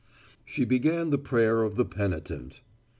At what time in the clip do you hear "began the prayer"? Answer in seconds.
0.65-1.61